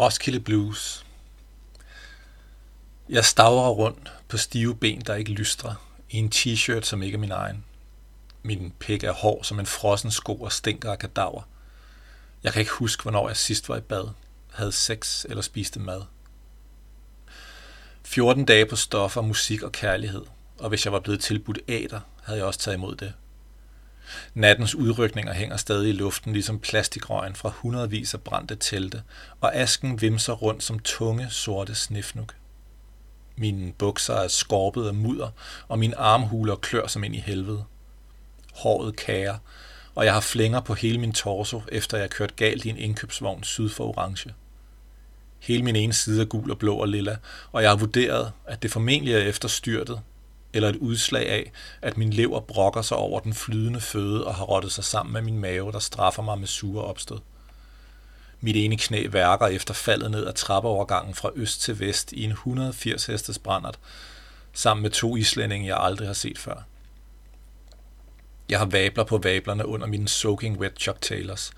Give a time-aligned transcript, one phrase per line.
[0.00, 1.06] Roskilde Blues.
[3.08, 5.74] Jeg stavrer rundt på stive ben, der ikke lystrer,
[6.10, 7.64] i en t-shirt, som ikke er min egen.
[8.42, 11.42] Min pæk er hård som en frossen sko og stinker af kadaver.
[12.42, 14.08] Jeg kan ikke huske, hvornår jeg sidst var i bad,
[14.52, 16.02] havde sex eller spiste mad.
[18.02, 20.24] 14 dage på stoffer, musik og kærlighed,
[20.58, 23.12] og hvis jeg var blevet tilbudt æder, havde jeg også taget imod det.
[24.34, 29.02] Nattens udrykninger hænger stadig i luften, ligesom plastikrøgen fra hundredvis af brændte telte,
[29.40, 32.34] og asken vimser rundt som tunge, sorte snifnuk.
[33.36, 35.28] Mine bukser er skorpet af mudder,
[35.68, 37.64] og mine armhuler klør som ind i helvede.
[38.54, 39.38] Håret kager,
[39.94, 42.76] og jeg har flænger på hele min torso, efter jeg har kørt galt i en
[42.76, 44.34] indkøbsvogn syd for Orange.
[45.38, 47.16] Hele min ene side er gul og blå og lilla,
[47.52, 50.00] og jeg har vurderet, at det formentlig er efter styrtet,
[50.52, 54.44] eller et udslag af, at min lever brokker sig over den flydende føde og har
[54.44, 57.18] rottet sig sammen med min mave, der straffer mig med sure opstød.
[58.40, 62.30] Mit ene knæ værker efter faldet ned ad trappeovergangen fra øst til vest i en
[62.30, 63.78] 180 hestes brændert,
[64.52, 66.62] sammen med to islændinge, jeg aldrig har set før.
[68.48, 71.52] Jeg har vabler på vablerne under mine soaking wet Chuck Taylors,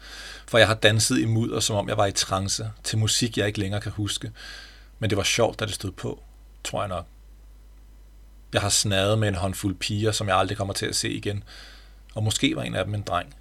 [0.47, 3.47] for jeg har danset i mudder, som om jeg var i trance, til musik, jeg
[3.47, 4.33] ikke længere kan huske.
[4.99, 6.23] Men det var sjovt, da det stod på,
[6.65, 7.07] tror jeg nok.
[8.53, 11.45] Jeg har snadet med en håndfuld piger, som jeg aldrig kommer til at se igen,
[12.15, 13.35] og måske var en af dem en dreng.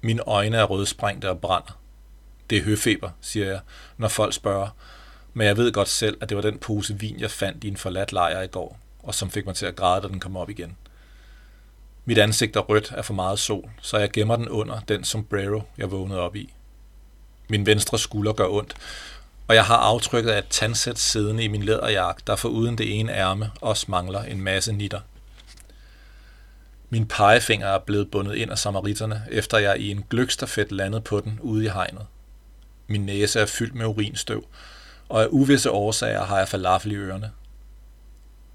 [0.00, 1.78] Mine øjne er rødsprængte og brænder.
[2.50, 3.60] Det er høfeber, siger jeg,
[3.96, 4.68] når folk spørger,
[5.34, 7.76] men jeg ved godt selv, at det var den pose vin, jeg fandt i en
[7.76, 10.50] forladt lejr i går, og som fik mig til at græde, da den kom op
[10.50, 10.76] igen.
[12.04, 15.62] Mit ansigt er rødt af for meget sol, så jeg gemmer den under den sombrero,
[15.78, 16.54] jeg vågnede op i.
[17.48, 18.74] Min venstre skulder gør ondt,
[19.48, 23.00] og jeg har aftrykket af et tandsæt siddende i min læderjakke, der for uden det
[23.00, 25.00] ene ærme også mangler en masse nitter.
[26.90, 31.20] Min pegefinger er blevet bundet ind af samaritterne, efter jeg i en gløgsterfedt landet på
[31.20, 32.06] den ude i hegnet.
[32.86, 34.44] Min næse er fyldt med urinstøv,
[35.08, 37.30] og af uvisse årsager har jeg falafel i ørerne.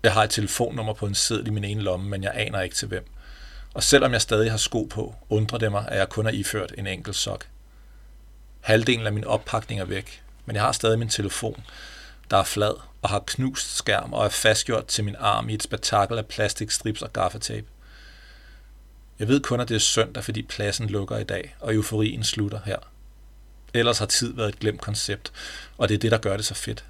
[0.03, 2.75] Jeg har et telefonnummer på en seddel i min ene lomme, men jeg aner ikke
[2.75, 3.05] til hvem.
[3.73, 6.73] Og selvom jeg stadig har sko på, undrer det mig, at jeg kun har iført
[6.77, 7.47] en enkelt sok.
[8.61, 11.63] Halvdelen af min oppakning er væk, men jeg har stadig min telefon,
[12.31, 15.63] der er flad og har knust skærm og er fastgjort til min arm i et
[15.63, 17.67] spektakel af plastikstrips og gaffatape.
[19.19, 22.59] Jeg ved kun, at det er søndag, fordi pladsen lukker i dag, og euforien slutter
[22.65, 22.77] her.
[23.73, 25.31] Ellers har tid været et glemt koncept,
[25.77, 26.85] og det er det, der gør det så fedt.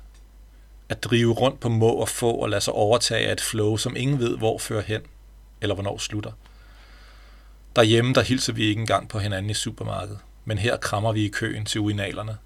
[0.90, 3.96] At drive rundt på må og få og lade sig overtage af et flow, som
[3.96, 5.02] ingen ved, hvor fører hen,
[5.62, 6.32] eller hvornår slutter.
[7.76, 11.30] Derhjemme, der hilser vi ikke engang på hinanden i supermarkedet, men her krammer vi i
[11.30, 12.38] køen til urinalerne,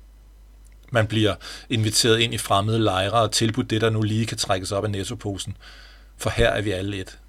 [0.95, 1.35] man bliver
[1.69, 4.91] inviteret ind i fremmede lejre og tilbudt det, der nu lige kan trækkes op af
[4.91, 5.57] nettoposen.
[6.17, 7.19] For her er vi alle et.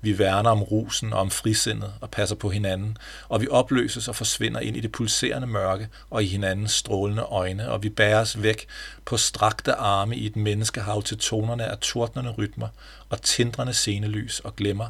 [0.00, 2.96] Vi værner om rusen og om frisindet og passer på hinanden,
[3.28, 7.70] og vi opløses og forsvinder ind i det pulserende mørke og i hinandens strålende øjne,
[7.70, 8.66] og vi bæres væk
[9.04, 12.68] på strakte arme i et menneskehav til tonerne af tordnende rytmer
[13.08, 14.86] og tindrende scenelys og glemmer,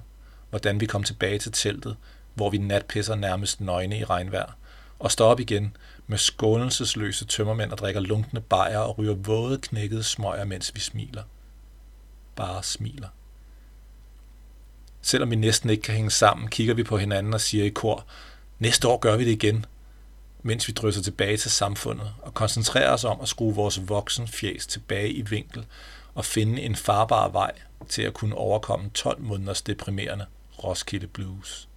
[0.51, 1.97] hvordan vi kom tilbage til teltet,
[2.35, 4.57] hvor vi natpisser nærmest nøgne i regnvejr,
[4.99, 10.03] og står op igen med skånelsesløse tømmermænd og drikker lunkne bajer og ryger våde knækkede
[10.03, 11.23] smøger, mens vi smiler.
[12.37, 13.09] Bare smiler.
[15.03, 18.05] Selvom vi næsten ikke kan hænge sammen, kigger vi på hinanden og siger i kor,
[18.59, 19.67] næste år gør vi det igen,
[20.43, 24.67] mens vi drysser tilbage til samfundet og koncentrerer os om at skrue vores voksen fjes
[24.67, 25.67] tilbage i vinkel
[26.15, 27.53] og finde en farbar vej
[27.89, 30.27] til at kunne overkomme 12 måneders deprimerende
[30.65, 31.69] Roskilde Blues.